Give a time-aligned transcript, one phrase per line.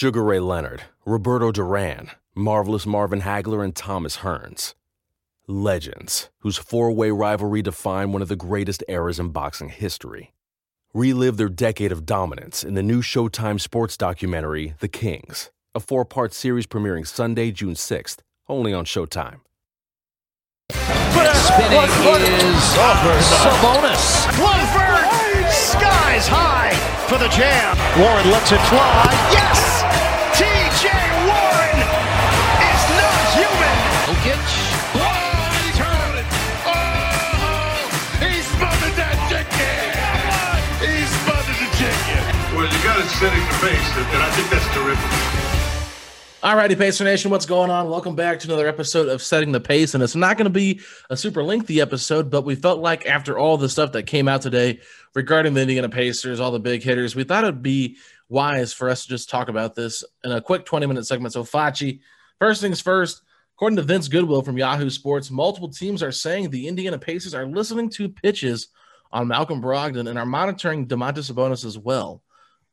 [0.00, 4.72] Sugar Ray Leonard, Roberto Duran, Marvelous Marvin Hagler, and Thomas Hearns.
[5.46, 10.32] Legends, whose four way rivalry defined one of the greatest eras in boxing history.
[10.94, 16.06] Relive their decade of dominance in the new Showtime sports documentary, The Kings, a four
[16.06, 19.40] part series premiering Sunday, June 6th, only on Showtime.
[20.70, 21.76] Spinning
[22.40, 24.38] is Sabonis.
[24.40, 26.72] Wolford skies high
[27.06, 27.76] for the jam.
[28.00, 29.04] Warren lets it fly.
[29.30, 29.69] Yes!
[43.20, 45.10] Setting the pace, and I think that's terrific.
[46.42, 47.90] Alrighty, Pacer Nation, what's going on?
[47.90, 49.92] Welcome back to another episode of Setting the Pace.
[49.92, 53.36] And it's not going to be a super lengthy episode, but we felt like after
[53.38, 54.80] all the stuff that came out today
[55.14, 57.98] regarding the Indiana Pacers, all the big hitters, we thought it'd be
[58.30, 61.34] wise for us to just talk about this in a quick 20 minute segment.
[61.34, 62.00] So, Facci,
[62.38, 63.20] first things first,
[63.54, 67.44] according to Vince Goodwill from Yahoo Sports, multiple teams are saying the Indiana Pacers are
[67.44, 68.68] listening to pitches
[69.12, 72.22] on Malcolm Brogdon and are monitoring Domantas Sabonis as well.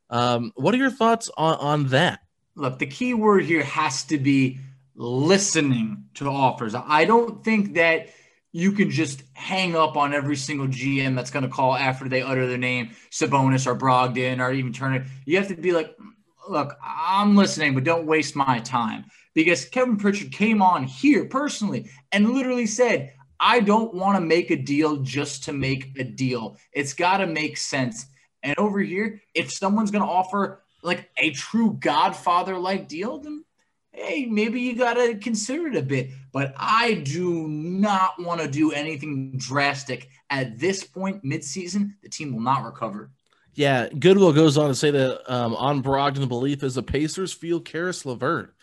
[0.10, 2.22] Um, what are your thoughts on, on that?
[2.58, 4.60] look, the key word here has to be
[4.96, 6.76] listening to offers.
[6.76, 8.10] I don't think that
[8.52, 12.24] you can just hang up on every single GM that's going to call after they
[12.24, 15.06] utter their name, Sabonis or Brogdon or even Turner.
[15.26, 15.96] You have to be like,
[16.50, 19.06] look, I'm listening, but don't waste my time.
[19.36, 24.50] Because Kevin Pritchard came on here personally and literally said, I don't want to make
[24.50, 26.58] a deal just to make a deal.
[26.74, 28.08] It's got to make sense.
[28.48, 33.44] And over here, if someone's going to offer like a true Godfather like deal, then
[33.92, 36.12] hey, maybe you got to consider it a bit.
[36.32, 41.96] But I do not want to do anything drastic at this point midseason.
[42.02, 43.12] The team will not recover.
[43.54, 47.34] Yeah, Goodwill goes on to say that um, on Brogdon, the belief is the Pacers
[47.34, 48.56] feel Caris LeVert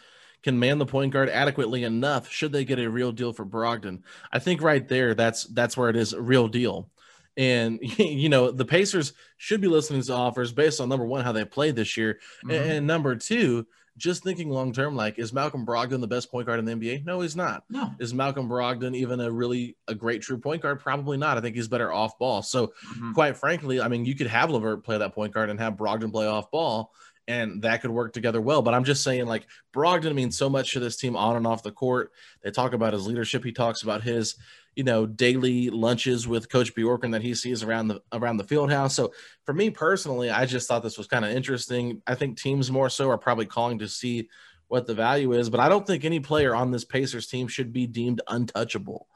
[0.45, 4.03] can man the point guard adequately enough should they get a real deal for Brogdon.
[4.31, 6.91] I think right there, that's that's where it is a real deal.
[7.37, 11.33] And you know the Pacers should be listening to offers based on number one how
[11.33, 12.51] they played this year, mm-hmm.
[12.51, 13.67] and number two
[13.97, 14.97] just thinking long term.
[14.97, 17.05] Like, is Malcolm Brogdon the best point guard in the NBA?
[17.05, 17.65] No, he's not.
[17.69, 17.93] No.
[17.99, 20.81] Is Malcolm Brogdon even a really a great true point guard?
[20.81, 21.39] Probably not.
[21.39, 22.43] I think he's better off ball.
[22.43, 23.13] So, mm-hmm.
[23.13, 26.13] quite frankly, I mean, you could have LeVert play that point guard and have Brogdon
[26.13, 26.93] play off ball,
[27.27, 28.63] and that could work together well.
[28.63, 31.63] But I'm just saying, like, Brogdon means so much to this team on and off
[31.63, 32.13] the court.
[32.43, 33.45] They talk about his leadership.
[33.45, 34.37] He talks about his
[34.77, 38.71] you know, daily lunches with Coach Bjorkgren that he sees around the around the field
[38.71, 38.95] house.
[38.95, 39.13] So
[39.45, 42.03] for me personally, I just thought this was kind of interesting.
[42.07, 44.29] I think teams more so are probably calling to see
[44.69, 47.73] what the value is, but I don't think any player on this Pacers team should
[47.73, 49.07] be deemed untouchable.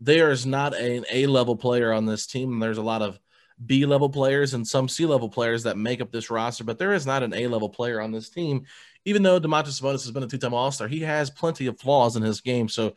[0.00, 2.52] There is not an A level player on this team.
[2.52, 3.18] And there's a lot of
[3.64, 6.92] B level players and some C level players that make up this roster, but there
[6.92, 8.66] is not an A level player on this team.
[9.04, 11.78] Even though Domantas Sabonis has been a two time All Star, he has plenty of
[11.80, 12.68] flaws in his game.
[12.68, 12.94] So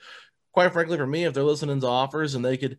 [0.51, 2.77] quite frankly, for me, if they're listening to offers and they could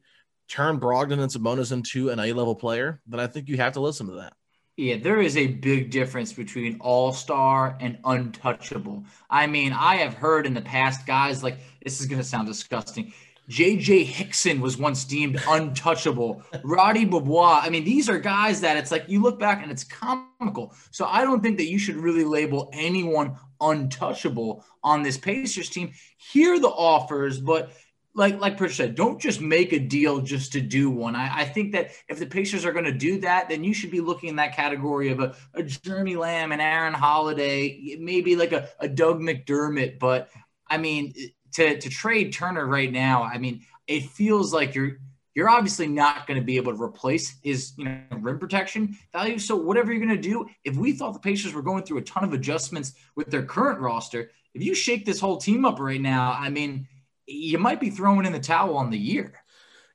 [0.48, 3.80] turn Brogdon and Sabonis into an A level player, then I think you have to
[3.80, 4.34] listen to that.
[4.76, 9.04] Yeah, there is a big difference between all star and untouchable.
[9.28, 12.48] I mean, I have heard in the past guys like this is going to sound
[12.48, 13.12] disgusting.
[13.50, 16.42] JJ Hickson was once deemed untouchable.
[16.62, 17.60] Roddy Beaubois.
[17.64, 20.72] I mean, these are guys that it's like you look back and it's comical.
[20.92, 25.92] So I don't think that you should really label anyone untouchable on this Pacers team.
[26.16, 27.72] Hear the offers, but
[28.14, 31.16] like like Pritch said, don't just make a deal just to do one.
[31.16, 33.90] I, I think that if the Pacers are going to do that, then you should
[33.90, 38.52] be looking in that category of a, a Jeremy Lamb and Aaron Holiday, maybe like
[38.52, 39.98] a, a Doug McDermott.
[39.98, 40.28] But
[40.68, 41.14] I mean,
[41.52, 44.98] to to trade Turner right now, I mean, it feels like you're
[45.34, 49.38] you're obviously not going to be able to replace his you know rim protection value.
[49.38, 52.02] So whatever you're going to do, if we thought the Pacers were going through a
[52.02, 56.00] ton of adjustments with their current roster, if you shake this whole team up right
[56.00, 56.88] now, I mean,
[57.26, 59.39] you might be throwing in the towel on the year.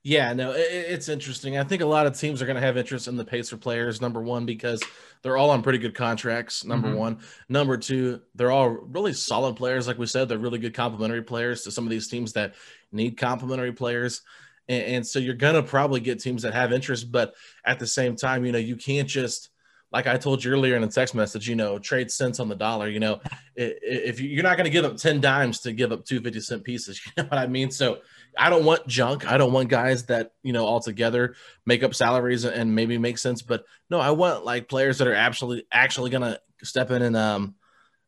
[0.07, 1.57] Yeah, no, it, it's interesting.
[1.57, 4.01] I think a lot of teams are going to have interest in the Pacer players.
[4.01, 4.83] Number one, because
[5.23, 6.63] they're all on pretty good contracts.
[6.63, 6.97] Number mm-hmm.
[6.97, 7.19] one.
[7.49, 9.87] Number two, they're all really solid players.
[9.87, 12.53] Like we said, they're really good complementary players to some of these teams that
[12.91, 14.21] need complementary players.
[14.69, 17.11] And, and so you're going to probably get teams that have interest.
[17.11, 17.33] But
[17.65, 19.49] at the same time, you know, you can't just
[19.95, 22.55] like I told you earlier in a text message, you know, trade cents on the
[22.55, 22.89] dollar.
[22.89, 23.21] You know,
[23.55, 26.63] if you're not going to give up 10 dimes to give up two 50 cent
[26.65, 27.71] pieces, you know what I mean?
[27.71, 27.99] So
[28.37, 29.25] I don't want junk.
[29.25, 33.41] I don't want guys that, you know, altogether make up salaries and maybe make sense.
[33.41, 37.15] But no, I want like players that are absolutely actually going to step in and
[37.15, 37.55] um,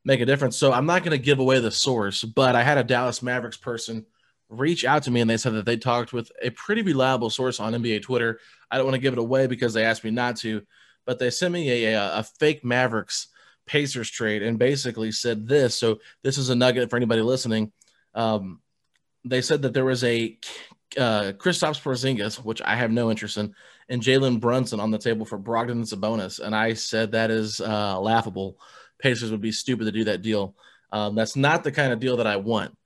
[0.04, 0.58] make a difference.
[0.58, 3.56] So I'm not going to give away the source, but I had a Dallas Mavericks
[3.56, 4.06] person
[4.50, 7.62] reach out to me and they said that they talked with a pretty reliable source
[7.62, 8.42] on NBA Twitter.
[8.70, 10.64] I don't want to give it away because they asked me not to,
[11.08, 13.30] but they sent me a, a, a fake Mavericks
[13.66, 15.76] Pacers trade and basically said this.
[15.76, 17.72] So this is a nugget for anybody listening.
[18.14, 18.62] Um,
[19.26, 20.38] they said that there was a
[20.98, 23.56] uh, Kristaps Porzingis, which I have no interest in,
[23.90, 27.60] and Jalen Brunson on the table for Brogdon and Sabonis, and I said that is
[27.60, 28.58] uh, laughable.
[29.00, 30.56] Pacers would be stupid to do that deal.
[30.92, 32.78] Um, that's not the kind of deal that I want.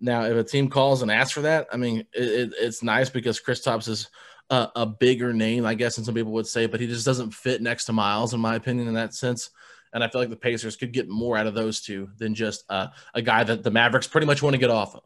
[0.00, 3.10] Now, if a team calls and asks for that, I mean, it, it, it's nice
[3.10, 4.08] because Kristaps is
[4.50, 7.32] a, a, bigger name, I guess, and some people would say, but he just doesn't
[7.32, 9.50] fit next to Miles, in my opinion, in that sense.
[9.92, 12.64] And I feel like the Pacers could get more out of those two than just
[12.68, 15.02] uh, a guy that the Mavericks pretty much want to get off of.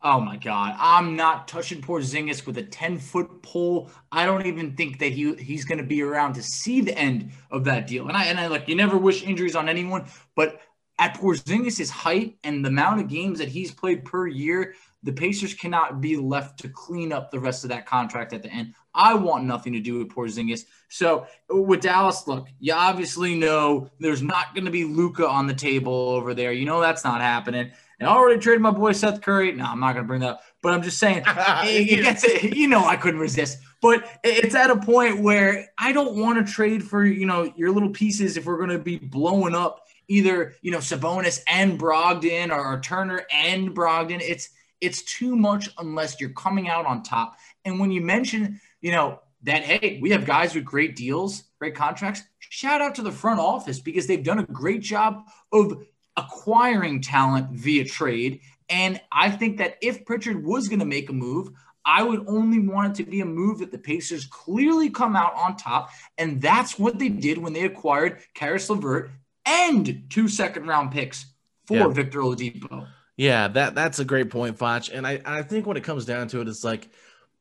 [0.00, 0.76] Oh my God.
[0.78, 3.90] I'm not touching Porzingis with a 10 foot pole.
[4.12, 7.32] I don't even think that he he's going to be around to see the end
[7.50, 8.06] of that deal.
[8.06, 10.04] And I, and I like, you never wish injuries on anyone,
[10.36, 10.60] but
[11.00, 15.54] at Porzingis' height and the amount of games that he's played per year, the Pacers
[15.54, 18.74] cannot be left to clean up the rest of that contract at the end.
[18.94, 20.64] I want nothing to do with Porzingis.
[20.88, 25.54] So with Dallas, look, you obviously know there's not going to be Luka on the
[25.54, 26.52] table over there.
[26.52, 27.70] You know that's not happening.
[28.00, 29.52] And I already traded my boy Seth Curry.
[29.52, 30.40] No, I'm not going to bring that up.
[30.62, 32.56] But I'm just saying, it, gets it.
[32.56, 33.58] You know, I couldn't resist.
[33.80, 37.70] But it's at a point where I don't want to trade for you know your
[37.70, 42.50] little pieces if we're going to be blowing up either you know Sabonis and Brogdon
[42.50, 44.20] or, or Turner and Brogdon.
[44.20, 47.36] It's it's too much unless you're coming out on top.
[47.64, 51.74] And when you mention, you know, that hey, we have guys with great deals, great
[51.74, 52.22] contracts.
[52.38, 55.84] Shout out to the front office because they've done a great job of
[56.16, 58.40] acquiring talent via trade.
[58.68, 61.50] And I think that if Pritchard was going to make a move,
[61.84, 65.34] I would only want it to be a move that the Pacers clearly come out
[65.34, 65.90] on top.
[66.18, 69.10] And that's what they did when they acquired Caris LeVert
[69.46, 71.26] and two second round picks
[71.66, 71.88] for yeah.
[71.88, 72.86] Victor Oladipo.
[73.18, 74.88] Yeah, that that's a great point, Foch.
[74.92, 76.88] And I, I think when it comes down to it, it's like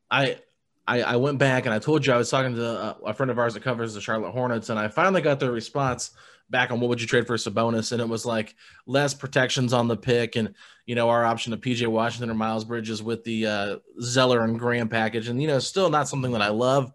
[0.09, 0.39] I
[0.87, 3.29] I, I went back and I told you I was talking to a, a friend
[3.29, 6.11] of ours that covers the Charlotte Hornets, and I finally got their response
[6.49, 8.55] back on what would you trade for Sabonis, and it was like
[8.87, 10.55] less protections on the pick, and
[10.87, 14.57] you know our option of PJ Washington or Miles Bridges with the uh, Zeller and
[14.57, 16.91] Graham package, and you know still not something that I love,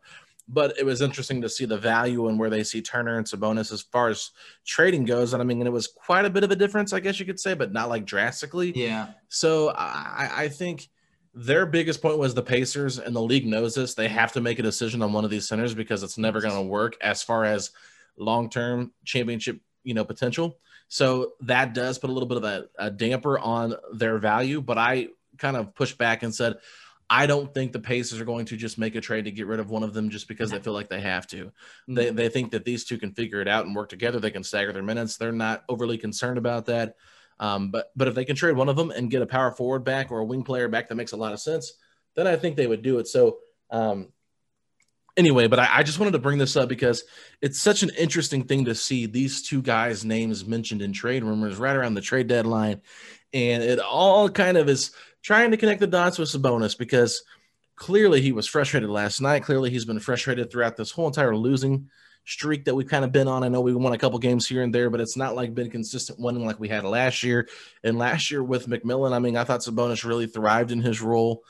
[0.49, 3.73] but it was interesting to see the value and where they see Turner and Sabonis
[3.73, 4.31] as far as
[4.67, 7.01] trading goes, and I mean and it was quite a bit of a difference, I
[7.01, 8.73] guess you could say, but not like drastically.
[8.75, 9.09] Yeah.
[9.29, 10.89] So I, I think
[11.35, 13.95] their biggest point was the Pacers, and the league knows this.
[13.95, 16.55] They have to make a decision on one of these centers because it's never going
[16.55, 17.71] to work as far as
[18.17, 20.59] long term championship, you know, potential.
[20.89, 24.61] So that does put a little bit of a, a damper on their value.
[24.61, 25.09] But I
[25.39, 26.57] kind of pushed back and said,
[27.13, 29.61] I don't think the Pacers are going to just make a trade to get rid
[29.61, 31.53] of one of them just because they feel like they have to.
[31.87, 34.19] They, they think that these two can figure it out and work together.
[34.19, 35.19] They can stagger their minutes.
[35.19, 36.95] They're not overly concerned about that.
[37.39, 39.85] Um, but but if they can trade one of them and get a power forward
[39.85, 41.75] back or a wing player back that makes a lot of sense,
[42.17, 43.07] then I think they would do it.
[43.07, 43.41] So
[43.71, 44.09] um,
[45.17, 47.05] anyway, but I, I, just wanted to bring this up because
[47.41, 51.57] it's such an interesting thing to see these two guys' names mentioned in trade rumors
[51.57, 52.81] right around the trade deadline.
[53.33, 54.93] And it all kind of is
[55.23, 57.23] trying to connect the dots with Sabonis because
[57.77, 59.45] clearly he was frustrated last night.
[59.45, 61.89] Clearly he's been frustrated throughout this whole entire losing
[62.25, 63.43] streak that we've kind of been on.
[63.43, 65.71] I know we won a couple games here and there, but it's not like been
[65.71, 67.49] consistent winning like we had last year.
[67.83, 71.43] And last year with McMillan, I mean, I thought Sabonis really thrived in his role.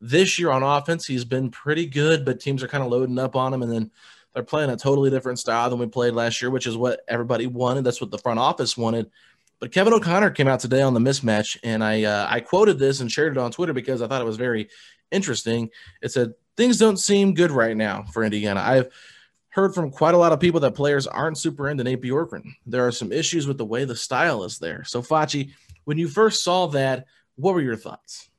[0.00, 3.36] This year on offense, he's been pretty good, but teams are kind of loading up
[3.36, 3.90] on him, and then
[4.34, 7.46] they're playing a totally different style than we played last year, which is what everybody
[7.46, 7.84] wanted.
[7.84, 9.10] That's what the front office wanted.
[9.58, 13.00] But Kevin O'Connor came out today on the mismatch, and I uh, I quoted this
[13.00, 14.70] and shared it on Twitter because I thought it was very
[15.10, 15.68] interesting.
[16.00, 18.60] It said things don't seem good right now for Indiana.
[18.60, 18.88] I've
[19.50, 22.54] heard from quite a lot of people that players aren't super into Nate Bjorkgren.
[22.64, 24.84] There are some issues with the way the style is there.
[24.84, 25.50] So Facci,
[25.84, 28.29] when you first saw that, what were your thoughts?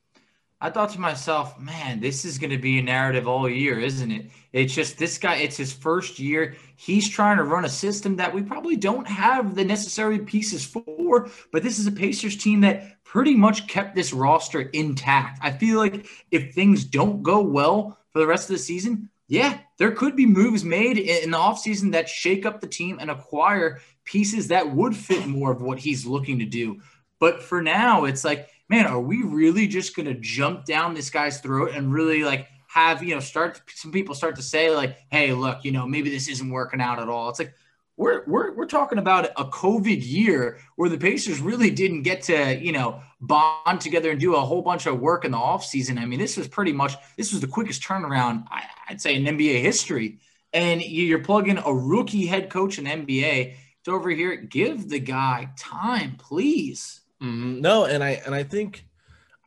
[0.62, 4.12] I thought to myself, man, this is going to be a narrative all year, isn't
[4.12, 4.30] it?
[4.52, 6.54] It's just this guy, it's his first year.
[6.76, 11.28] He's trying to run a system that we probably don't have the necessary pieces for,
[11.50, 15.40] but this is a Pacers team that pretty much kept this roster intact.
[15.42, 19.58] I feel like if things don't go well for the rest of the season, yeah,
[19.78, 23.80] there could be moves made in the offseason that shake up the team and acquire
[24.04, 26.80] pieces that would fit more of what he's looking to do.
[27.18, 31.10] But for now, it's like, man, are we really just going to jump down this
[31.10, 34.96] guy's throat and really like have, you know, start some people start to say like,
[35.10, 37.28] hey, look, you know, maybe this isn't working out at all.
[37.28, 37.52] It's like,
[37.98, 42.58] we're, we're, we're talking about a COVID year where the Pacers really didn't get to,
[42.58, 45.98] you know, bond together and do a whole bunch of work in the offseason.
[45.98, 48.46] I mean, this was pretty much, this was the quickest turnaround,
[48.88, 50.18] I'd say, in NBA history.
[50.54, 54.34] And you're plugging a rookie head coach in NBA to over here.
[54.36, 57.01] Give the guy time, please.
[57.22, 57.60] Mm-hmm.
[57.60, 58.84] No, and I and I think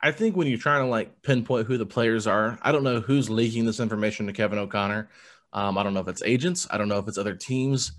[0.01, 3.01] I think when you're trying to like pinpoint who the players are, I don't know
[3.01, 5.09] who's leaking this information to Kevin O'Connor.
[5.51, 6.67] Um, I don't know if it's agents.
[6.69, 7.93] I don't know if it's other teams,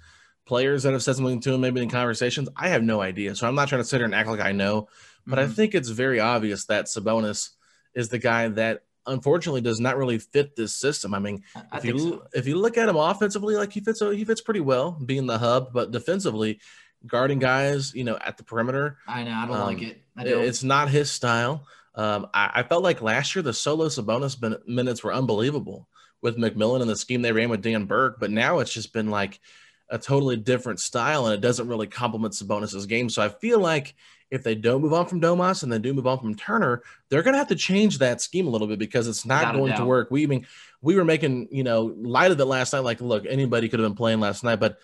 [0.46, 2.48] players that have said something to him, maybe in conversations.
[2.56, 3.34] I have no idea.
[3.34, 4.88] So I'm not trying to sit here and act like I know,
[5.26, 5.50] but mm-hmm.
[5.50, 7.50] I think it's very obvious that Sabonis
[7.94, 11.14] is the guy that unfortunately does not really fit this system.
[11.14, 11.42] I mean,
[11.72, 12.26] I if you so.
[12.34, 15.38] if you look at him offensively, like he fits he fits pretty well being the
[15.38, 16.60] hub, but defensively,
[17.06, 18.98] guarding guys, you know, at the perimeter.
[19.06, 19.32] I know.
[19.32, 20.02] I don't um, like it.
[20.16, 20.44] Don't.
[20.44, 21.66] It's not his style.
[21.94, 25.88] Um, I, I, felt like last year the solo Sabonis minutes were unbelievable
[26.20, 29.08] with McMillan and the scheme they ran with Dan Burke, but now it's just been
[29.08, 29.40] like
[29.88, 33.08] a totally different style and it doesn't really complement Sabonis's game.
[33.08, 33.94] So I feel like
[34.30, 37.22] if they don't move on from Domas and they do move on from Turner, they're
[37.22, 39.84] going to have to change that scheme a little bit because it's not going to
[39.84, 40.10] work.
[40.10, 40.46] We I mean
[40.82, 42.80] we were making you know light of it last night.
[42.80, 44.78] Like, look, anybody could have been playing last night, but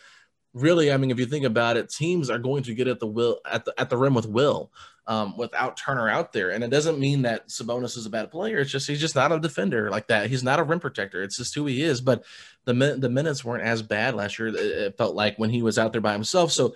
[0.54, 3.06] really, I mean, if you think about it, teams are going to get at the
[3.06, 4.71] will at the at the rim with will
[5.06, 8.59] um, without Turner out there, and it doesn't mean that Sabonis is a bad player.
[8.59, 10.30] It's just he's just not a defender like that.
[10.30, 11.23] He's not a rim protector.
[11.23, 12.00] It's just who he is.
[12.00, 12.25] But
[12.64, 14.49] the the minutes weren't as bad last year.
[14.49, 16.52] It felt like when he was out there by himself.
[16.52, 16.75] So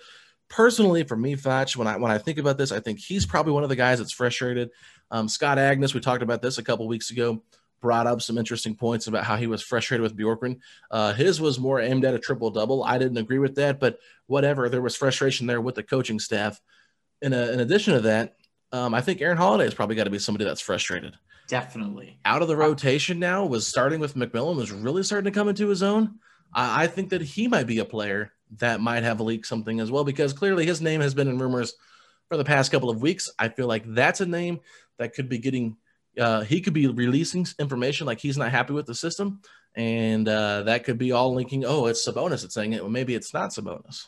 [0.48, 3.52] personally, for me, Fetch, when I when I think about this, I think he's probably
[3.52, 4.70] one of the guys that's frustrated.
[5.10, 7.42] Um, Scott Agness, we talked about this a couple weeks ago
[7.80, 10.58] brought up some interesting points about how he was frustrated with Bjorkgren.
[10.90, 12.82] Uh, his was more aimed at a triple double.
[12.82, 14.68] I didn't agree with that, but whatever.
[14.68, 16.60] There was frustration there with the coaching staff.
[17.22, 18.36] In, a, in addition to that,
[18.72, 21.14] um, I think Aaron Holiday has probably got to be somebody that's frustrated.
[21.48, 22.18] Definitely.
[22.24, 25.68] Out of the rotation now was starting with McMillan was really starting to come into
[25.68, 26.18] his own.
[26.52, 29.90] I, I think that he might be a player that might have leaked something as
[29.90, 31.74] well because clearly his name has been in rumors
[32.28, 33.30] for the past couple of weeks.
[33.38, 34.60] I feel like that's a name
[34.98, 35.76] that could be getting
[36.18, 39.40] uh, he could be releasing information like he's not happy with the system,
[39.74, 41.64] and uh, that could be all linking.
[41.64, 42.44] Oh, it's Sabonis.
[42.44, 42.82] It's saying it.
[42.82, 44.06] Well, maybe it's not Sabonis.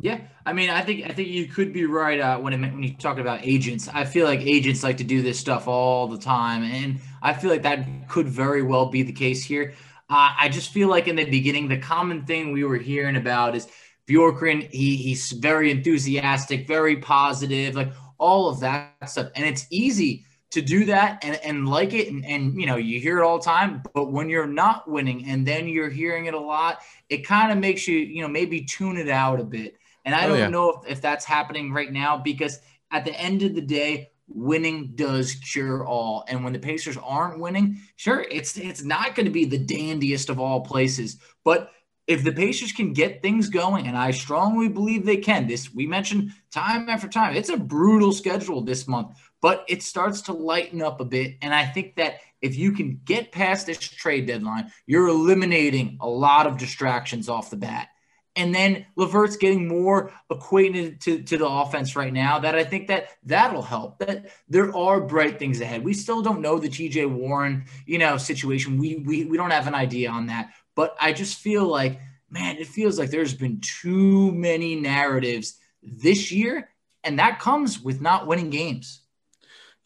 [0.00, 2.82] Yeah, I mean, I think I think you could be right uh, when it, when
[2.84, 3.88] you talk about agents.
[3.92, 7.50] I feel like agents like to do this stuff all the time, and I feel
[7.50, 9.74] like that could very well be the case here.
[10.08, 13.56] Uh, I just feel like in the beginning, the common thing we were hearing about
[13.56, 13.66] is
[14.08, 14.70] Bjorkgren.
[14.70, 20.62] He he's very enthusiastic, very positive, like all of that stuff, and it's easy to
[20.62, 23.44] do that and, and like it and, and you know you hear it all the
[23.44, 26.78] time but when you're not winning and then you're hearing it a lot
[27.08, 29.76] it kind of makes you you know maybe tune it out a bit.
[30.04, 30.48] And i oh, don't yeah.
[30.48, 32.58] know if, if that's happening right now because
[32.90, 36.22] at the end of the day winning does cure all.
[36.28, 40.28] And when the pacers aren't winning sure it's it's not going to be the dandiest
[40.30, 41.18] of all places.
[41.44, 41.72] But
[42.06, 45.86] if the Pacers can get things going, and I strongly believe they can, this we
[45.86, 50.82] mentioned time after time, it's a brutal schedule this month but it starts to lighten
[50.82, 51.36] up a bit.
[51.42, 56.08] And I think that if you can get past this trade deadline, you're eliminating a
[56.08, 57.88] lot of distractions off the bat.
[58.36, 62.86] And then LeVert's getting more acquainted to, to the offense right now that I think
[62.86, 63.98] that that'll help.
[63.98, 65.82] That there are bright things ahead.
[65.82, 68.78] We still don't know the TJ Warren, you know, situation.
[68.78, 70.52] We we we don't have an idea on that.
[70.76, 76.30] But I just feel like, man, it feels like there's been too many narratives this
[76.30, 76.68] year,
[77.02, 79.00] and that comes with not winning games.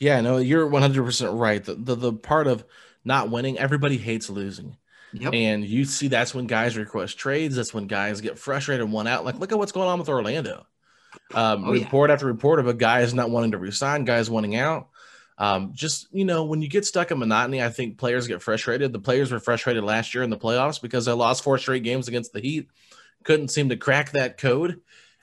[0.02, 1.62] Yeah, no, you're 100% right.
[1.62, 2.64] The, the, the part of
[3.04, 4.76] not winning, everybody hates losing.
[5.12, 5.32] Yep.
[5.32, 7.54] And you see that's when guys request trades.
[7.54, 9.24] That's when guys get frustrated and want out.
[9.24, 10.66] Like, look at what's going on with Orlando.
[11.32, 12.14] Um, oh, report yeah.
[12.14, 14.88] after report of a guy is not wanting to resign, guys wanting out.
[15.38, 18.92] Um, just you know, when you get stuck in monotony, I think players get frustrated.
[18.92, 22.08] The players were frustrated last year in the playoffs because they lost four straight games
[22.08, 22.68] against the Heat,
[23.22, 24.80] couldn't seem to crack that code.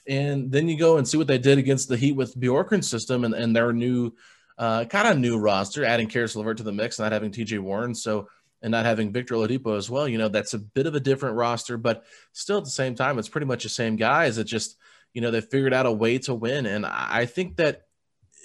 [0.07, 3.25] And then you go and see what they did against the Heat with Bjorkgren's system
[3.25, 4.13] and, and their new
[4.59, 7.95] uh, kind of new roster, adding Caris LeVert to the mix, not having TJ Warren.
[7.95, 8.27] So,
[8.61, 10.05] and not having Victor Oladipo as well.
[10.05, 13.17] You know, that's a bit of a different roster, but still at the same time,
[13.17, 14.37] it's pretty much the same guys.
[14.37, 14.75] It just,
[15.13, 16.65] you know, they figured out a way to win.
[16.65, 17.83] And I think that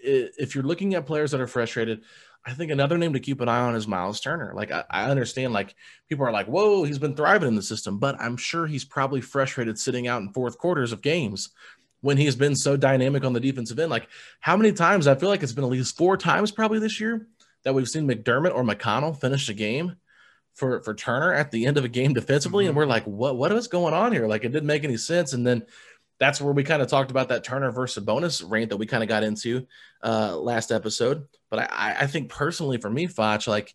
[0.05, 2.03] if you're looking at players that are frustrated,
[2.47, 4.53] I think another name to keep an eye on is Miles Turner.
[4.55, 5.75] Like I, I, understand, like
[6.11, 9.23] people are like, "Whoa, he's been thriving in the system," but I'm sure he's probably
[9.23, 11.49] frustrated sitting out in fourth quarters of games
[12.05, 13.91] when he has been so dynamic on the defensive end.
[13.91, 14.09] Like,
[14.39, 17.27] how many times I feel like it's been at least four times probably this year
[17.63, 19.97] that we've seen McDermott or McConnell finish a game
[20.53, 22.69] for for Turner at the end of a game defensively, mm-hmm.
[22.69, 24.27] and we're like, what what is going on here?
[24.27, 25.33] Like, it didn't make any sense.
[25.33, 25.65] And then
[26.21, 29.03] that's where we kind of talked about that Turner versus bonus rant that we kind
[29.03, 29.67] of got into
[30.03, 31.27] uh, last episode.
[31.51, 33.75] But I, I think personally for me, Foch, like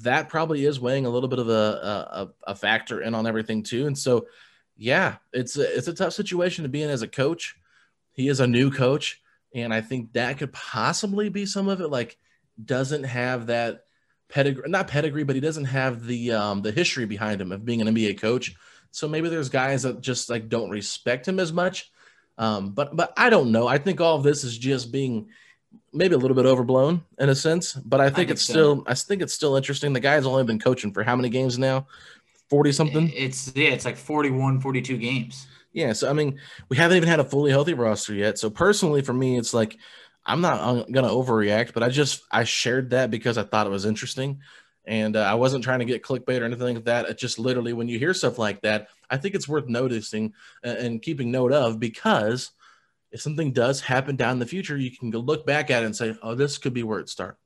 [0.00, 3.62] that probably is weighing a little bit of a, a, a factor in on everything
[3.62, 3.86] too.
[3.86, 4.26] And so,
[4.76, 7.56] yeah, it's a, it's a tough situation to be in as a coach.
[8.18, 9.22] He is a new coach,
[9.54, 11.86] and I think that could possibly be some of it.
[11.86, 12.18] Like,
[12.62, 13.84] doesn't have that
[14.28, 17.80] pedigree, not pedigree, but he doesn't have the um, the history behind him of being
[17.80, 18.56] an NBA coach.
[18.90, 21.92] So maybe there's guys that just like don't respect him as much.
[22.38, 23.68] Um, but but I don't know.
[23.68, 25.28] I think all of this is just being
[25.92, 27.74] maybe a little bit overblown in a sense.
[27.74, 28.52] But I think, I think it's so.
[28.52, 29.92] still I think it's still interesting.
[29.92, 31.86] The guy's only been coaching for how many games now?
[32.50, 33.12] 40 something?
[33.14, 35.46] It's yeah, it's like 41, 42 games.
[35.78, 38.36] Yeah, so I mean, we haven't even had a fully healthy roster yet.
[38.36, 39.78] So personally, for me, it's like
[40.26, 43.84] I'm not gonna overreact, but I just I shared that because I thought it was
[43.84, 44.40] interesting,
[44.86, 47.06] and uh, I wasn't trying to get clickbait or anything like that.
[47.08, 50.32] It's just literally when you hear stuff like that, I think it's worth noticing
[50.64, 52.50] and keeping note of because
[53.12, 55.94] if something does happen down in the future, you can look back at it and
[55.94, 57.38] say, "Oh, this could be where it started."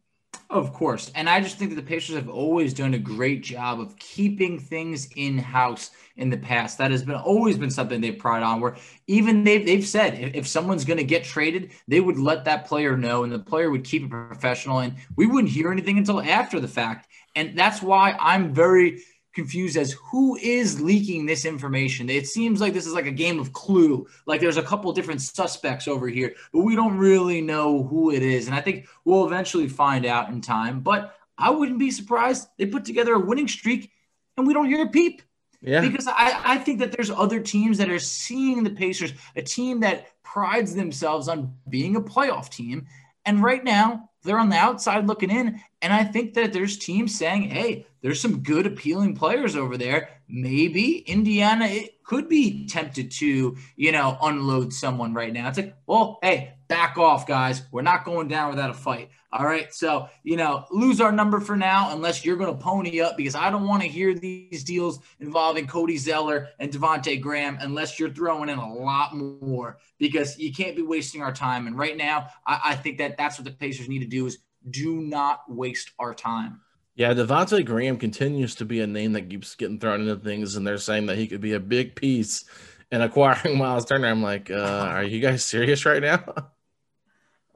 [0.52, 1.10] Of course.
[1.14, 4.58] And I just think that the Pacers have always done a great job of keeping
[4.58, 6.76] things in house in the past.
[6.76, 10.46] That has been always been something they've on where even they've, they've said if, if
[10.46, 13.82] someone's going to get traded, they would let that player know and the player would
[13.82, 14.80] keep it professional.
[14.80, 17.08] And we wouldn't hear anything until after the fact.
[17.34, 19.00] And that's why I'm very
[19.34, 22.10] confused as who is leaking this information.
[22.10, 24.06] It seems like this is like a game of clue.
[24.26, 28.22] Like there's a couple different suspects over here, but we don't really know who it
[28.22, 28.46] is.
[28.46, 30.80] And I think we'll eventually find out in time.
[30.80, 33.90] But I wouldn't be surprised they put together a winning streak
[34.36, 35.22] and we don't hear a peep.
[35.60, 35.80] Yeah.
[35.80, 39.80] Because I, I think that there's other teams that are seeing the Pacers, a team
[39.80, 42.86] that prides themselves on being a playoff team.
[43.24, 45.60] And right now, they're on the outside looking in.
[45.82, 50.10] And I think that there's teams saying, hey, there's some good, appealing players over there.
[50.28, 55.48] Maybe Indiana it could be tempted to, you know, unload someone right now.
[55.48, 57.62] It's like, well, hey, back off, guys.
[57.72, 59.10] We're not going down without a fight.
[59.32, 59.72] All right.
[59.74, 63.34] So, you know, lose our number for now unless you're going to pony up because
[63.34, 68.10] I don't want to hear these deals involving Cody Zeller and Devonte Graham unless you're
[68.10, 71.66] throwing in a lot more because you can't be wasting our time.
[71.66, 74.38] And right now, I, I think that that's what the Pacers need to do is
[74.70, 76.60] do not waste our time.
[76.94, 80.66] Yeah, Devonte Graham continues to be a name that keeps getting thrown into things, and
[80.66, 82.44] they're saying that he could be a big piece
[82.90, 84.08] in acquiring Miles Turner.
[84.08, 86.24] I'm like, uh, are you guys serious right now?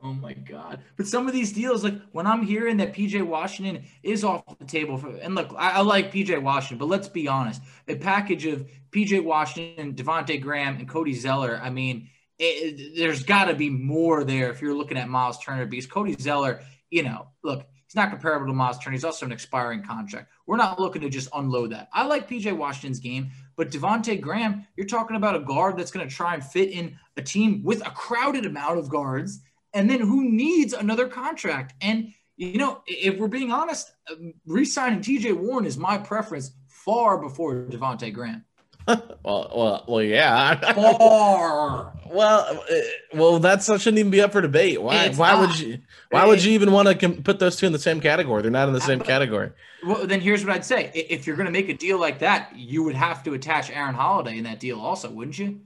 [0.03, 0.81] Oh my God.
[0.97, 4.65] But some of these deals, like when I'm hearing that PJ Washington is off the
[4.65, 7.61] table for, and look, I, I like PJ Washington, but let's be honest.
[7.89, 13.47] A package of PJ Washington, Devonte Graham, and Cody Zeller, I mean, it, there's got
[13.47, 17.29] to be more there if you're looking at Miles Turner because Cody Zeller, you know,
[17.43, 18.95] look, he's not comparable to Miles Turner.
[18.95, 20.31] He's also an expiring contract.
[20.47, 21.89] We're not looking to just unload that.
[21.93, 26.09] I like PJ Washington's game, but Devonte Graham, you're talking about a guard that's going
[26.09, 29.41] to try and fit in a team with a crowded amount of guards
[29.77, 31.75] and then who needs another contract?
[31.83, 36.53] And, you know, if we're being honest, um, re signing TJ Warren is my preference
[36.67, 38.43] far before Devonte Graham.
[38.87, 40.73] Well, well, well, yeah.
[40.75, 41.93] Far.
[42.09, 42.75] well, uh,
[43.15, 44.81] well, that shouldn't even be up for debate.
[44.81, 45.07] Why?
[45.07, 45.41] It's why not.
[45.41, 45.79] would you?
[46.11, 48.43] Why would you even want to com- put those two in the same category?
[48.43, 49.51] They're not in the same category.
[49.85, 52.53] Well, then here's what I'd say: if you're going to make a deal like that,
[52.57, 55.61] you would have to attach Aaron Holiday in that deal, also, wouldn't you?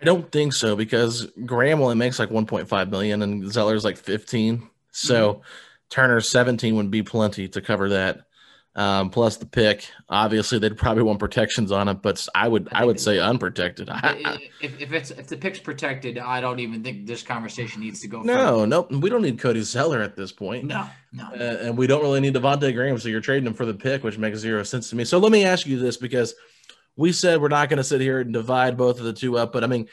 [0.00, 4.68] I don't think so because Graham only makes like 1.5 million and Zeller's like 15.
[4.90, 5.42] So Mm-hmm.
[5.90, 8.22] Turner's 17 would be plenty to cover that.
[8.74, 9.86] Um, plus the pick.
[10.08, 13.90] Obviously, they'd probably want protections on it, but I would I would say unprotected.
[14.62, 18.08] If, if it's if the pick's protected, I don't even think this conversation needs to
[18.08, 18.22] go.
[18.22, 18.90] no, nope.
[18.90, 20.64] We don't need Cody Zeller at this point.
[20.64, 21.24] No, no.
[21.24, 24.04] Uh, and we don't really need Devonte Graham, so you're trading him for the pick,
[24.04, 25.04] which makes zero sense to me.
[25.04, 26.34] So let me ask you this because
[26.96, 29.52] we said we're not going to sit here and divide both of the two up,
[29.52, 29.88] but I mean,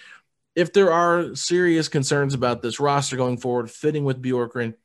[0.55, 4.75] if there are serious concerns about this roster going forward, fitting with Bjorkgren,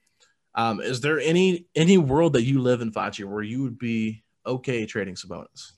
[0.54, 4.22] um, is there any any world that you live in, Facci, where you would be
[4.46, 5.72] okay trading Sabonis?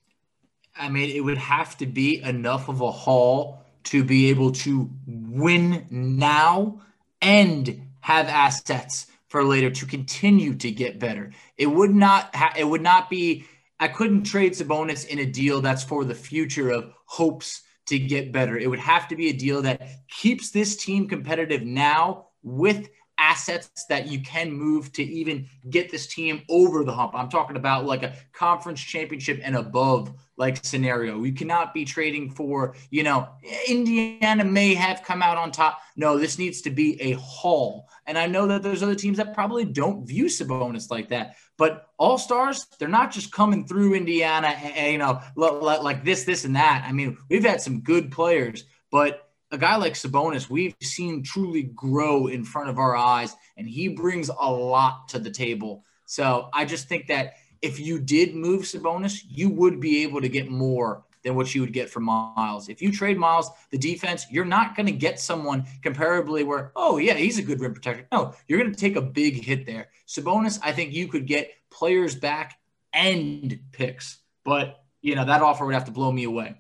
[0.78, 4.90] I mean, it would have to be enough of a haul to be able to
[5.06, 6.82] win now
[7.22, 11.32] and have assets for later to continue to get better.
[11.56, 12.34] It would not.
[12.34, 13.44] Ha- it would not be.
[13.78, 18.32] I couldn't trade Sabonis in a deal that's for the future of hopes to get
[18.32, 18.56] better.
[18.58, 23.86] It would have to be a deal that keeps this team competitive now with assets
[23.88, 27.12] that you can move to even get this team over the hump.
[27.14, 31.22] I'm talking about like a conference championship and above like scenario.
[31.24, 33.28] You cannot be trading for, you know,
[33.66, 35.80] Indiana may have come out on top.
[35.96, 37.88] No, this needs to be a haul.
[38.04, 41.36] And I know that there's other teams that probably don't view Sabonis like that.
[41.56, 46.44] But all stars, they're not just coming through Indiana, and, you know, like this, this,
[46.44, 46.84] and that.
[46.86, 51.64] I mean, we've had some good players, but a guy like Sabonis, we've seen truly
[51.64, 55.84] grow in front of our eyes, and he brings a lot to the table.
[56.04, 60.28] So I just think that if you did move Sabonis, you would be able to
[60.28, 62.68] get more than what you would get from Miles.
[62.68, 66.98] If you trade Miles, the defense, you're not going to get someone comparably where, oh,
[66.98, 68.06] yeah, he's a good rim protector.
[68.12, 69.88] No, you're going to take a big hit there.
[70.06, 72.58] Sabonis, I think you could get players back
[72.92, 76.54] and picks, but, you know, that offer would have to blow me away.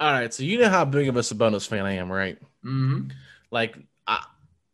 [0.00, 2.38] All right, so you know how big of a Sabonis fan I am, right?
[2.64, 3.10] Mm-hmm.
[3.50, 4.24] Like, I,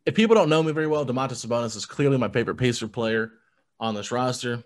[0.05, 3.31] if people don't know me very well, Domantas Sabonis is clearly my favorite Pacer player
[3.79, 4.63] on this roster.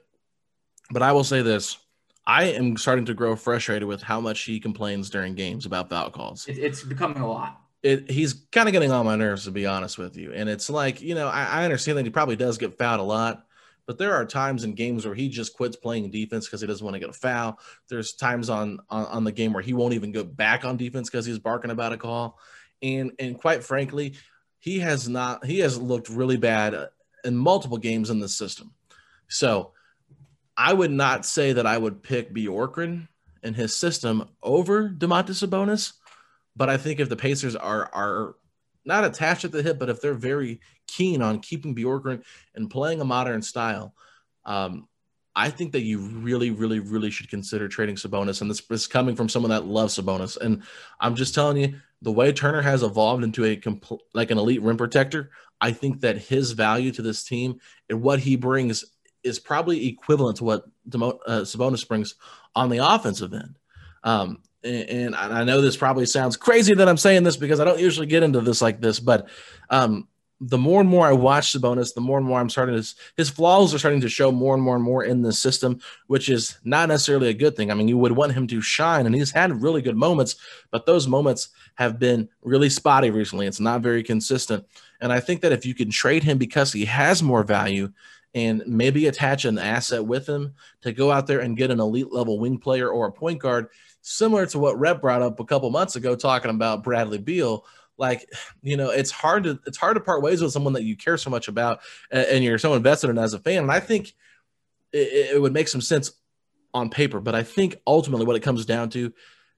[0.91, 1.78] But I will say this:
[2.26, 6.10] I am starting to grow frustrated with how much he complains during games about foul
[6.10, 6.48] calls.
[6.48, 7.62] It, it's becoming a lot.
[7.84, 10.34] It, he's kind of getting on my nerves, to be honest with you.
[10.34, 13.04] And it's like, you know, I, I understand that he probably does get fouled a
[13.04, 13.46] lot,
[13.88, 16.84] but there are times in games where he just quits playing defense because he doesn't
[16.84, 17.60] want to get a foul.
[17.89, 21.10] There's times on, on on the game where he won't even go back on defense
[21.10, 22.39] because he's barking about a call.
[22.82, 24.15] And and quite frankly,
[24.60, 26.88] he has not he has looked really bad uh,
[27.24, 28.74] in multiple games in the system.
[29.28, 29.74] So
[30.58, 33.08] I would not say that I would pick Bjorkgren
[33.43, 35.93] in his system over Domantas Sabonis,
[36.56, 38.36] but I think if the Pacers are are
[38.86, 43.02] not attached at the hip, but if they're very keen on keeping Bjorkgren and playing
[43.02, 43.93] a modern style,
[44.45, 44.88] um,
[45.36, 48.41] I think that you really, really, really should consider trading Sabonis.
[48.41, 50.38] And this is coming from someone that loves Sabonis.
[50.38, 50.63] And
[51.00, 54.62] I'm just telling you, the way Turner has evolved into a compl- like an elite
[54.62, 58.86] rim protector, I think that his value to this team and what he brings
[59.24, 62.15] is probably equivalent to what Demo- uh, Sabonis brings
[62.56, 63.58] on the offensive end.
[64.04, 67.80] Um, and, I know this probably sounds crazy that I'm saying this because I don't
[67.80, 69.28] usually get into this like this, but
[69.69, 70.08] um,
[70.41, 73.30] the more and more I watch Sabonis, the more and more I'm starting to his
[73.30, 76.58] flaws are starting to show more and more and more in the system, which is
[76.63, 77.71] not necessarily a good thing.
[77.71, 80.36] I mean, you would want him to shine, and he's had really good moments,
[80.71, 83.47] but those moments have been really spotty recently.
[83.47, 84.65] It's not very consistent,
[84.99, 87.91] and I think that if you can trade him because he has more value
[88.34, 92.12] and maybe attach an asset with him to go out there and get an elite
[92.12, 93.69] level wing player or a point guard,
[94.06, 97.65] similar to what Rep brought up a couple months ago, talking about Bradley Beal.
[97.98, 98.30] Like,
[98.62, 101.18] you know, it's hard to it's hard to part ways with someone that you care
[101.18, 101.80] so much about
[102.12, 103.63] and you're so invested in as a fan.
[103.63, 104.13] And I think
[104.91, 106.12] it, it would make some sense
[106.74, 109.13] on paper, but I think ultimately what it comes down to,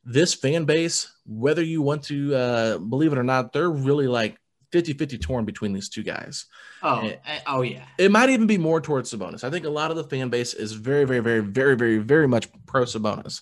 [0.06, 4.38] this fan base, whether you want to uh, believe it or not, they're really like
[4.72, 6.46] 50-50 torn between these two guys.
[6.82, 7.84] Oh, And oh yeah.
[7.98, 9.44] it might even be more towards Sabonis.
[9.44, 12.28] I think a lot of the fan base is very, very, very, very, very, very
[12.28, 13.42] much pro Sabonis.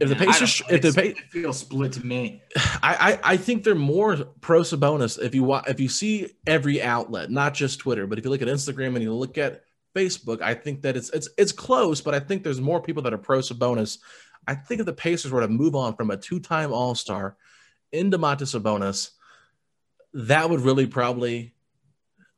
[0.00, 2.42] If the Pacers, if the Pacers feels split to me.
[2.56, 7.30] I, I I think they're more pro Sabonis if you if you see every outlet,
[7.30, 9.62] not just Twitter, but if you look at Instagram and you look at
[9.94, 13.14] Facebook, I think that it's it's it's close, but I think there's more people that
[13.14, 13.98] are pro Sabonis.
[14.46, 17.34] I think if the Pacers were to move on from a two-time All-Star
[17.92, 19.10] into Monte Sabonis,
[20.12, 21.53] that would really probably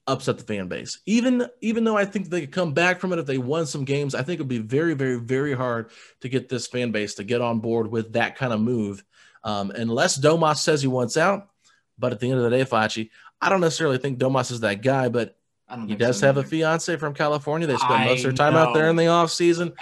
[0.06, 1.00] upset the fan base.
[1.06, 3.84] Even even though I think they could come back from it if they won some
[3.84, 5.90] games, I think it'd be very, very, very hard
[6.20, 9.04] to get this fan base to get on board with that kind of move.
[9.44, 11.48] Um, unless Domas says he wants out.
[11.98, 14.82] But at the end of the day, Facci, I don't necessarily think Domas is that
[14.82, 15.36] guy, but
[15.86, 16.46] he does so have either.
[16.46, 17.66] a fiance from California.
[17.66, 18.60] They spend most of their time know.
[18.60, 19.72] out there in the off season.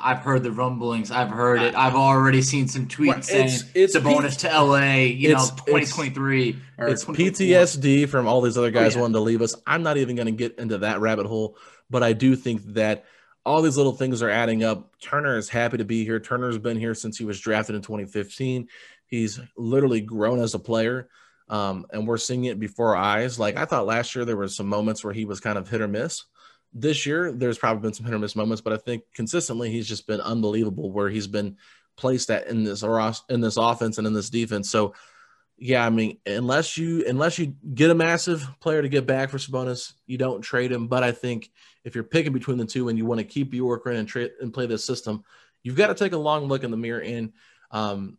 [0.00, 1.10] I've heard the rumblings.
[1.10, 1.74] I've heard it.
[1.74, 5.38] I've already seen some tweets saying it's, it's a bonus P- to LA, you know,
[5.38, 6.56] 2023.
[6.78, 9.00] It's, it's PTSD from all these other guys oh, yeah.
[9.02, 9.54] wanting to leave us.
[9.66, 11.56] I'm not even going to get into that rabbit hole,
[11.88, 13.04] but I do think that
[13.44, 14.98] all these little things are adding up.
[15.00, 16.20] Turner is happy to be here.
[16.20, 18.68] Turner's been here since he was drafted in 2015.
[19.06, 21.08] He's literally grown as a player.
[21.48, 23.38] Um, and we're seeing it before our eyes.
[23.38, 25.80] Like I thought last year, there were some moments where he was kind of hit
[25.80, 26.24] or miss
[26.72, 29.88] this year, there's probably been some hit or miss moments, but I think consistently he's
[29.88, 31.56] just been unbelievable where he's been
[31.96, 32.82] placed at in this
[33.28, 34.70] in this offense and in this defense.
[34.70, 34.94] So,
[35.58, 39.38] yeah, I mean, unless you unless you get a massive player to get back for
[39.38, 40.88] Sabonis, you don't trade him.
[40.88, 41.50] But I think
[41.84, 44.52] if you're picking between the two and you want to keep Bjorkgren and trade and
[44.52, 45.24] play this system,
[45.62, 47.32] you've got to take a long look in the mirror and
[47.70, 48.18] um,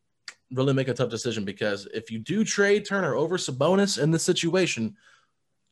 [0.52, 4.24] really make a tough decision because if you do trade Turner over Sabonis in this
[4.24, 4.96] situation,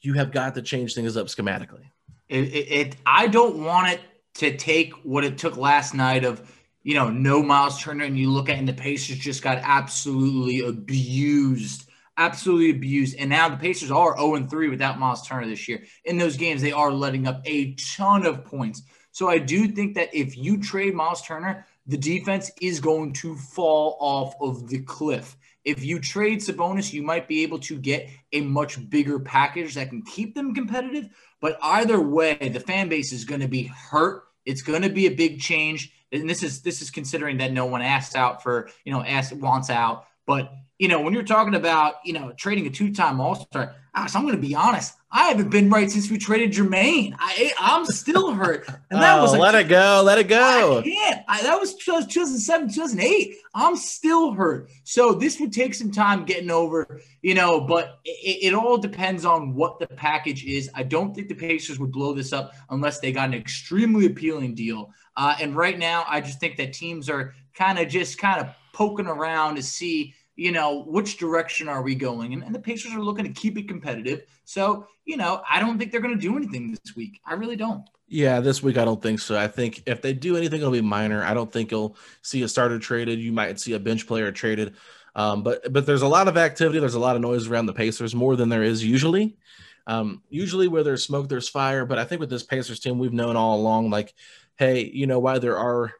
[0.01, 1.85] you have got to change things up schematically.
[2.31, 3.99] It, it, it, I don't want it
[4.35, 6.49] to take what it took last night of,
[6.81, 10.61] you know, no Miles Turner, and you look at and the Pacers just got absolutely
[10.61, 13.17] abused, absolutely abused.
[13.19, 15.83] And now the Pacers are 0 and 3 without Miles Turner this year.
[16.05, 18.83] In those games, they are letting up a ton of points.
[19.11, 23.35] So I do think that if you trade Miles Turner, the defense is going to
[23.35, 25.35] fall off of the cliff.
[25.63, 29.89] If you trade Sabonis, you might be able to get a much bigger package that
[29.89, 31.09] can keep them competitive.
[31.41, 34.23] But either way, the fan base is going to be hurt.
[34.45, 35.91] It's going to be a big change.
[36.11, 39.33] And this is this is considering that no one asks out for, you know, asked
[39.33, 40.05] wants out.
[40.25, 44.21] But you know, when you're talking about, you know, trading a two-time All-Star, Alex, I'm
[44.21, 44.93] going to be honest.
[45.11, 47.13] I haven't been right since we traded Jermaine.
[47.19, 48.65] I, I'm still hurt.
[48.89, 50.01] And that oh, was like, let it go.
[50.05, 50.79] Let it go.
[50.79, 51.21] I can't.
[51.27, 53.35] I, that was 2007, 2008.
[53.53, 54.71] I'm still hurt.
[54.85, 59.25] So this would take some time getting over, you know, but it, it all depends
[59.25, 60.69] on what the package is.
[60.73, 64.55] I don't think the Pacers would blow this up unless they got an extremely appealing
[64.55, 64.93] deal.
[65.17, 68.55] Uh, and right now, I just think that teams are kind of just kind of
[68.73, 72.33] poking around to see you know, which direction are we going?
[72.33, 74.23] And, and, the Pacers are looking to keep it competitive.
[74.43, 77.21] So, you know, I don't think they're going to do anything this week.
[77.23, 77.87] I really don't.
[78.07, 79.37] Yeah, this week I don't think so.
[79.37, 81.23] I think if they do anything, it'll be minor.
[81.23, 83.19] I don't think you'll see a starter traded.
[83.19, 84.73] You might see a bench player traded.
[85.13, 86.79] Um, but but there's a lot of activity.
[86.79, 89.37] There's a lot of noise around the Pacers, more than there is usually.
[89.85, 91.85] Um, usually where there's smoke, there's fire.
[91.85, 94.15] But I think with this Pacers team, we've known all along, like,
[94.57, 95.93] hey, you know, why there are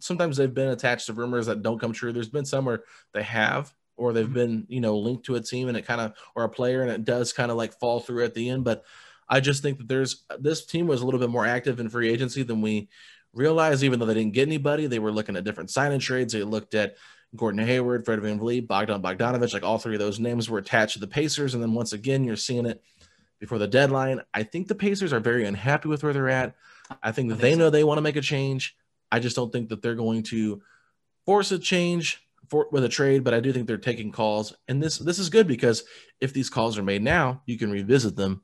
[0.00, 2.12] sometimes they've been attached to rumors that don't come true.
[2.12, 4.34] There's been some where they have, or they've mm-hmm.
[4.34, 6.90] been, you know, linked to a team and it kind of, or a player and
[6.90, 8.64] it does kind of like fall through at the end.
[8.64, 8.84] But
[9.28, 12.10] I just think that there's this team was a little bit more active in free
[12.10, 12.88] agency than we
[13.32, 14.86] realized, even though they didn't get anybody.
[14.86, 16.32] They were looking at different sign and trades.
[16.32, 16.96] They looked at
[17.34, 21.00] Gordon Hayward, Fred VanVleet, Bogdan Bogdanovich, like all three of those names were attached to
[21.00, 21.54] the Pacers.
[21.54, 22.82] And then once again, you're seeing it
[23.38, 24.22] before the deadline.
[24.32, 26.54] I think the Pacers are very unhappy with where they're at.
[27.02, 28.76] I think that they know they want to make a change.
[29.10, 30.62] I just don't think that they're going to
[31.24, 34.54] force a change for with a trade, but I do think they're taking calls.
[34.68, 35.84] And this this is good because
[36.20, 38.42] if these calls are made now, you can revisit them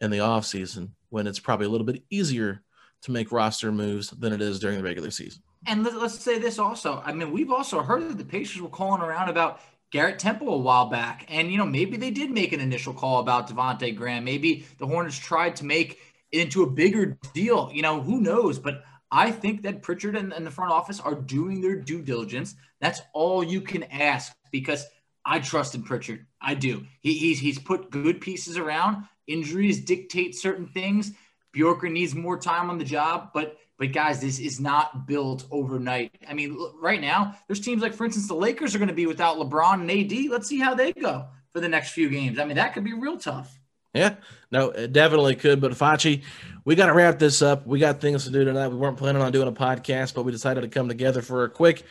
[0.00, 2.62] in the off season when it's probably a little bit easier
[3.02, 5.42] to make roster moves than it is during the regular season.
[5.66, 7.02] And let, us say this also.
[7.04, 10.58] I mean, we've also heard that the Pacers were calling around about Garrett Temple a
[10.58, 11.26] while back.
[11.28, 14.24] And, you know, maybe they did make an initial call about Devonte Graham.
[14.24, 15.98] Maybe the Hornets tried to make
[16.30, 17.70] it into a bigger deal.
[17.72, 18.58] You know, who knows?
[18.58, 22.54] But I think that Pritchard and, and the front office are doing their due diligence.
[22.80, 24.86] That's all you can ask because
[25.24, 26.26] I trust in Pritchard.
[26.40, 26.86] I do.
[27.00, 29.04] He, he's he's put good pieces around.
[29.26, 31.12] Injuries dictate certain things.
[31.54, 36.12] Bjorker needs more time on the job, but but guys, this is not built overnight.
[36.28, 39.06] I mean, right now, there's teams like, for instance, the Lakers are going to be
[39.06, 40.30] without LeBron and AD.
[40.30, 42.38] Let's see how they go for the next few games.
[42.38, 43.57] I mean, that could be real tough.
[43.98, 44.14] Yeah,
[44.52, 45.60] no, it definitely could.
[45.60, 46.22] But Facci,
[46.64, 47.66] we got to wrap this up.
[47.66, 48.68] We got things to do tonight.
[48.68, 51.50] We weren't planning on doing a podcast, but we decided to come together for a
[51.50, 51.82] quick,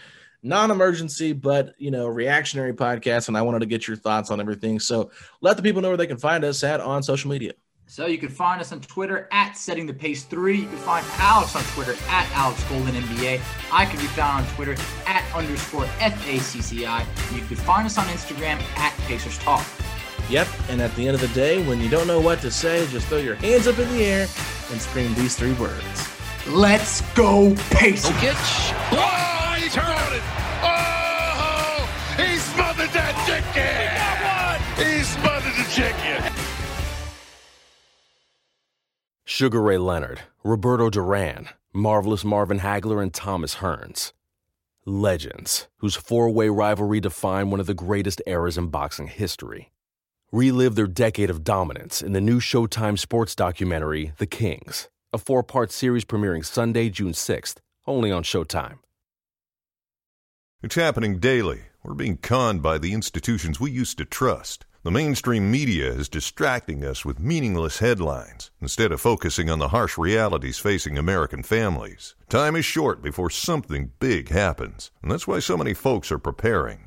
[0.42, 3.28] non-emergency, but you know, reactionary podcast.
[3.28, 4.80] And I wanted to get your thoughts on everything.
[4.80, 7.54] So let the people know where they can find us at on social media.
[7.90, 10.60] So you can find us on Twitter at Setting the Pace Three.
[10.60, 13.42] You can find Alex on Twitter at Alex Golden NBA.
[13.72, 17.06] I can be found on Twitter at underscore FACCI.
[17.36, 19.66] You can find us on Instagram at Pacers Talk.
[20.30, 22.86] Yep, and at the end of the day, when you don't know what to say,
[22.88, 24.28] just throw your hands up in the air
[24.72, 26.10] and scream these three words.
[26.48, 28.12] Let's go, Pacers!
[28.12, 28.36] Jokic.
[28.92, 30.22] Oh, he turned it!
[30.64, 33.72] Oh, he smothered that chicken!
[33.80, 34.86] He got one!
[34.86, 36.34] He smothered the chicken!
[39.24, 44.12] Sugar Ray Leonard, Roberto Duran, Marvelous Marvin Hagler, and Thomas Hearns.
[44.86, 49.72] Legends, whose four way rivalry defined one of the greatest eras in boxing history.
[50.34, 55.42] Relive their decade of dominance in the new Showtime sports documentary, The Kings, a four
[55.42, 58.80] part series premiering Sunday, June 6th, only on Showtime.
[60.62, 61.62] It's happening daily.
[61.82, 64.66] We're being conned by the institutions we used to trust.
[64.84, 69.98] The mainstream media is distracting us with meaningless headlines instead of focusing on the harsh
[69.98, 72.16] realities facing American families.
[72.28, 76.87] Time is short before something big happens, and that's why so many folks are preparing.